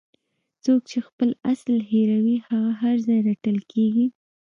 څوک 0.63 0.79
چې 0.89 0.97
خپل 1.07 1.29
اصل 1.51 1.75
هیروي 1.91 2.37
هغه 2.47 2.71
هر 2.81 2.95
ځای 3.07 3.19
رټل 3.27 3.57
کیږي. 3.71 4.05